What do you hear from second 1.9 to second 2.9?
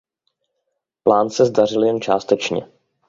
částečně.